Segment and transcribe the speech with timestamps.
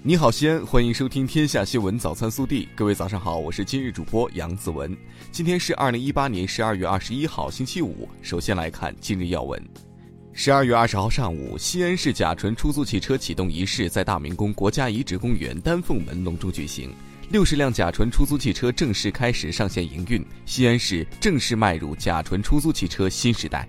[0.00, 2.64] 你好，西安，欢迎收听《天下新闻早餐速递》。
[2.76, 4.96] 各位早上好，我是今日主播杨子文。
[5.32, 8.08] 今天是二零一八年十二月二十一号，星期五。
[8.22, 9.60] 首先来看今日要闻。
[10.32, 16.94] 十二月二十号上午，西安市甲醇出租汽车启动仪式在大明宫国家遗址公园丹凤门隆重举行，
[17.30, 23.66] 六十辆甲醇出租汽车正式开始上线营运，西安市正式迈入甲醇出租汽车新时代。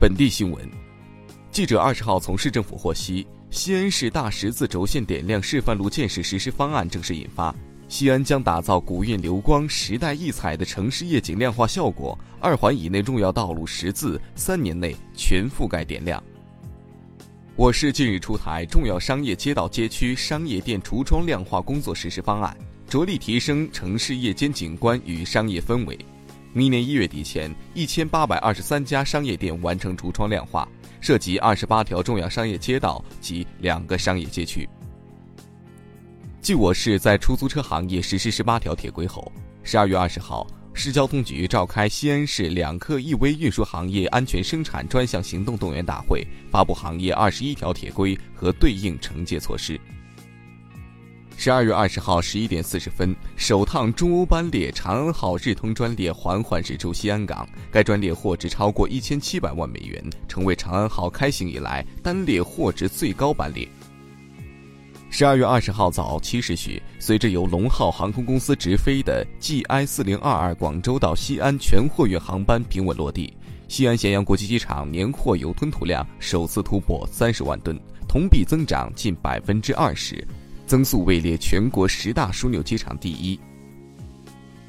[0.00, 0.68] 本地新闻。
[1.56, 7.54] 记者二十号从市政府获悉，西安市大十字轴线点亮示范路建设实施方案正式印发。
[7.88, 16.22] 西安将打造古韵流光、时代异彩的城市夜景亮化效果，二环以内重要道路十字三年内全覆盖点亮。
[17.54, 22.54] 我市近日出台重要商业街道街区商业店橱窗亮化工作实施方案，
[22.86, 25.98] 着力提升城市夜间景观与商业氛围。
[26.52, 30.68] 明年一月底前，一千八百二十三家商业店完成橱窗亮化。
[31.00, 34.68] 涉及二十八条重要商业街道及两个商业街区。
[36.40, 49.80] 继我市在出租车行业实施十八条铁规后，十二月二十号，市交通局召开西安市两客一危运输行业安全生产专项行动动员大会，发布行业二十一条铁规和对应惩戒措施。
[51.38, 63.68] 十二月二十号十一点四十分，首趟中欧班列长安号日通专列缓缓驶出西安港，该专列货值超过一千七百万美元，成为长安号开行以来单列货值最高班列。
[65.10, 73.32] 十二月二十号早七时许，随着由龙浩航空公司直飞的 GI 四零二二广州到西安全货运航班平稳落地，
[73.68, 80.26] 西安咸阳国际机场年货油吞吐量首次突破三十万吨，同比增长近百分之二十。
[80.66, 83.38] 增速位列全国十大枢纽机场第一。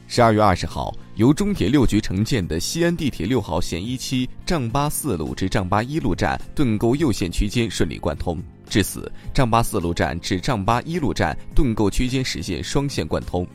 [0.09, 13.45] 十二月二十号，由中铁六局承建的西安地铁六号线一期丈八四路至丈八一路站盾构右线区间顺利贯通，至此，丈八四路站至丈八一路站盾构区间实现双线贯通，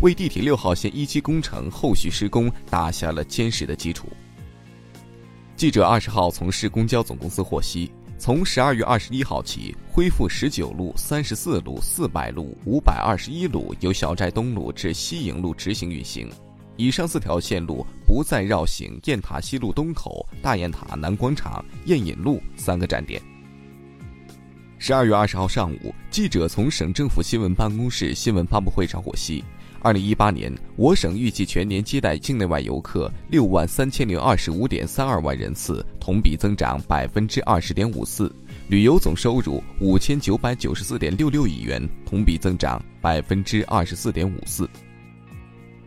[0.00, 4.06] 为地铁六号线一期工程后续施工打下了坚实的基础。
[5.56, 7.90] 记者二十号从市公交总公司获悉。
[8.24, 16.30] 从十二月二十一号起，恢复十九路、三十四路、四百路、五百二十一路由小寨东路至西营路直行运行。
[16.76, 23.20] 以上四条线路不再绕行雁塔西路东口、大雁塔南广场、雁引路三个站点。
[24.78, 29.42] 十二月二十号上午，记者从省政府新闻办公室新闻发布会上获悉。
[29.84, 38.30] 二零一八年，我省预计全年接待境内外游客六万三千零二十五点三二万人次，同比增长百分之二十点五四；
[38.68, 44.70] 旅游总收入五千九百九十四点六六亿元，同比增长百分之二十四点五四。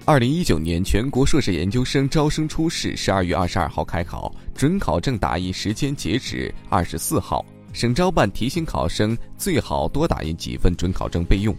[0.04, 7.46] 二零一九年全国硕士研究生招生初试十二月二十二号开考，准考证打印时间截止二十四号。
[7.72, 11.56] 省招办提醒考生最好多打印几份准考证备用。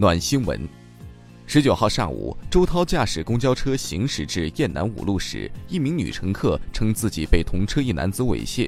[0.00, 0.58] 暖新闻，
[1.44, 8.66] 十九号上午，周涛驾驶公交车行驶至雁南五路时，一名女乘客称自己被同车一男子猥亵，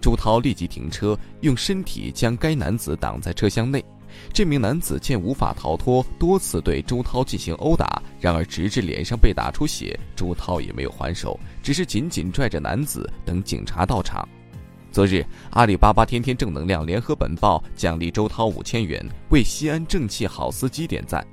[0.00, 3.84] 周涛立即停车，用身体将该男子挡在车厢内。
[4.32, 14.26] 这名男子见无法逃脱，多次对周涛进行殴打，然而直至脸上被打出血，周涛也没有还手，只是紧紧拽着男子等警察到场。
[14.92, 21.24] 昨日，阿里巴巴天天正能量联合本报奖励周涛五千元，为西安正气好司机点赞。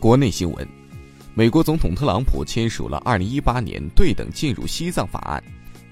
[0.00, 0.68] 国内新闻：
[1.34, 5.42] 美国总统特朗普签署了二零一八年对等进入西藏法案，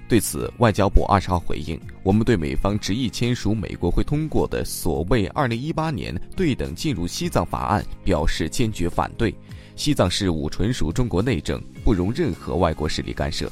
[0.09, 9.35] 对此，外交部二十号回应：“我们对美方执意签署美国会通过的所谓二零一八年对等进入西藏法案表示坚决反对。”
[9.75, 13.51] 西藏事务纯属中国内政，不容任何外国势力干涉。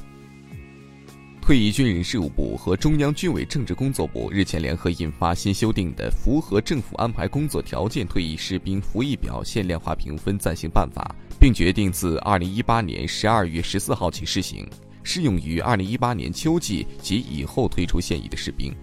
[1.42, 14.66] 退役军人事务部和中央军委政治工作部日前联合印发新修订的《符合政府安排工作条件退役士兵服役表现量化评分暂行办法》，并决定自二零一八年十二月十四号起施行，
[15.04, 18.74] 适用于二零一八年秋季及以后退出现役的士兵。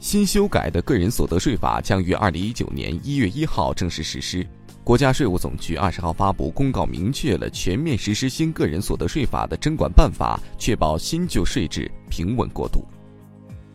[0.00, 4.46] 新修改的个人所得税法将于二零一九年一月一号正式实施。
[4.84, 12.86] 国家税务总局二十号发布公告，明确了全面实施新个人所得税法的征管办法，确保新旧税制平稳过渡。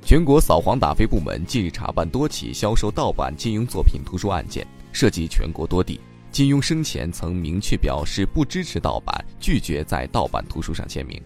[0.01, 6.00] 全国扫黄打非部门近日查办多起销售盗版金庸作品图书案件，涉及全国多地。
[6.33, 11.21] 金庸生前曾明确表示不支持盗版，拒绝在盗版图书上签名。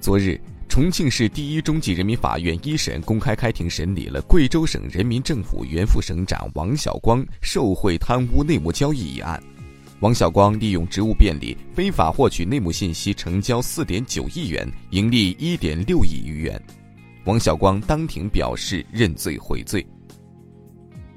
[0.00, 0.40] 昨日。
[0.68, 9.38] 重庆市第一中级人民法院一审公开开庭审理了贵州省人民政府原副省长王晓光受贿贪污内幕交易一案。
[10.00, 16.58] 王晓光利用职务便利，非法获取内幕信息，成交四点九亿元，盈利一点六亿余元。
[17.26, 19.86] 王晓光当庭表示认罪悔罪。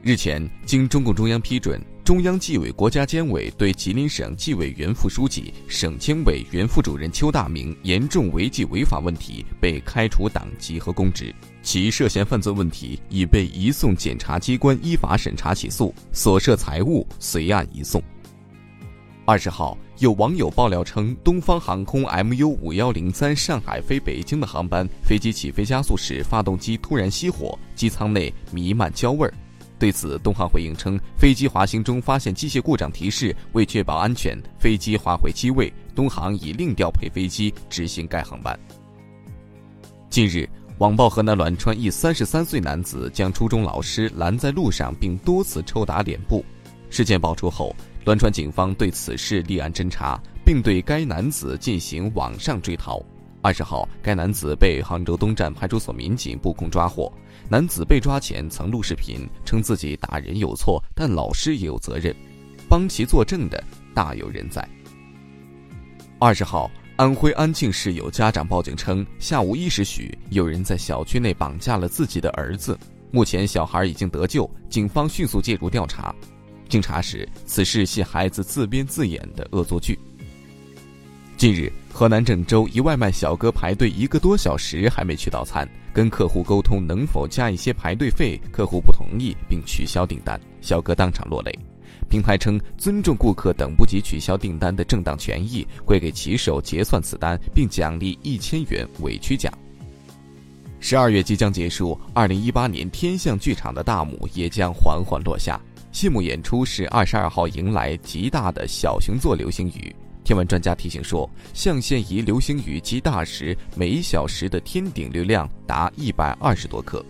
[0.03, 17.99] 日前，经中共中央批准，中央纪委国家监委对吉林省纪委原副书记、省监委原副主任邱大明严重违纪违法问题被开除党籍和公职，其涉嫌犯罪问题已被移送检察机关依法审查起诉，所涉财物随案移送。
[19.25, 29.33] 二十号，有网友爆料称，东方航空 MU 五幺零三上海飞北京的航班飞机起飞加速时，发动机突然熄火，机舱内弥漫焦味儿。
[29.85, 38.59] 对此，东航回应称，飞机滑行中发现机械故障提示，为确保安全，飞机滑回机位，东航已另调配飞机执行该航班。
[40.09, 40.49] 近日，
[40.79, 46.43] 网曝河南栾川一三十三岁男子将初中老师拦在路上，并多次抽打脸部。
[46.89, 52.99] 事件爆出后，栾川警方对此事立案侦查，并对该男子进行网上追逃。
[53.43, 57.13] 二十号，该男子被杭州东站派出所民警布控抓获。
[57.47, 62.15] 男子被抓前曾录视频，称自己打人有错，但老师也有责任，
[62.67, 63.63] 帮其作证的
[63.93, 64.67] 大有人在。
[66.17, 72.77] 二十号，安徽安庆市有家长报警称，下午一时许，有人在小区内绑架了自己的儿子。
[73.11, 76.13] 目前，小孩已经得救，警方迅速介入调查。
[76.67, 79.99] 经查实，此事系孩子自编自演的恶作剧。
[81.37, 91.57] 近日，河南郑州一外卖小哥排队一个多小时还没取到餐，跟客户沟通能否加一些排队费，客户不同意并取消订单，小哥当场落泪。
[92.09, 99.49] 平台称尊重顾客等不及取消订单的正当权益，会给骑手结算此单并奖励一千元委屈奖。
[100.81, 105.57] 十二月即将结束，二零一八年天象剧场的大幕也将缓缓落下。
[105.93, 109.95] 谢幕演出是二十二号迎来极大的小熊座流星雨。
[110.25, 117.05] 天文专家提醒说，象限仪流星雨极大时，每小时的天顶流量达一百二十多克，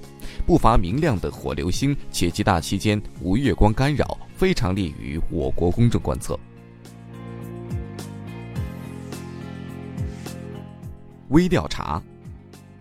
[0.45, 6.37] 不乏明亮的火流星，且极大期间无月光干扰，非常利于我国公众观测。
[11.29, 12.03] 微调查：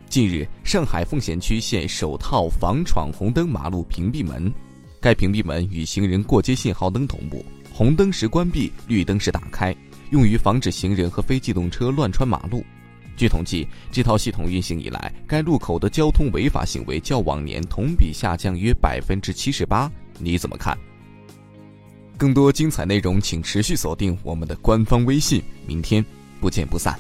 [0.09, 4.53] 近日，上海奉贤区现首套防闯红灯马路屏蔽门。
[5.01, 9.73] 该屏蔽门与行人过街信号灯同步，红灯时关闭，绿灯时打开，
[10.15, 12.65] 用于防止行人和非机动车乱穿马路。
[13.17, 19.91] 据统计，这套系统运行以来，该路口的交通违法行为较往年同比下降约百分之七十八。
[20.21, 20.79] 你怎么看？
[22.17, 25.43] 更多精彩内容，请持续锁定我们的官方微信。
[25.67, 26.05] 明天
[26.41, 26.97] 不见不散。